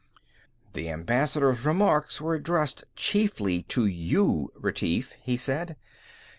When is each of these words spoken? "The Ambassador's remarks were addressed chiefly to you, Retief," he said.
"The 0.73 0.89
Ambassador's 0.89 1.63
remarks 1.63 2.19
were 2.19 2.33
addressed 2.33 2.85
chiefly 2.95 3.61
to 3.69 3.85
you, 3.85 4.49
Retief," 4.59 5.13
he 5.21 5.37
said. 5.37 5.75